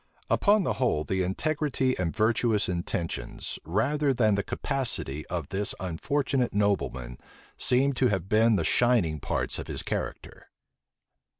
Upon 0.31 0.63
the 0.63 0.73
whole, 0.81 1.03
the 1.03 1.21
integrity 1.21 1.95
and 1.95 2.11
virtuous 2.11 2.67
intentions, 2.67 3.59
rather 3.63 4.15
than 4.15 4.33
the 4.33 4.41
capacity, 4.41 5.27
of 5.27 5.49
this 5.49 5.75
unfortunate 5.79 6.55
nobleman, 6.55 7.19
seem 7.55 7.93
to 8.01 8.07
have 8.07 8.27
been 8.27 8.55
the 8.55 8.63
shining 8.65 9.19
parts 9.19 9.59
of 9.59 9.67
his 9.67 9.83
character. 9.83 10.47